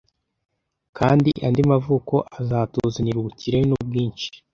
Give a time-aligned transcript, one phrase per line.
[0.97, 4.29] Kandi andi mavuko azatuzanira ubukire nubwinshi.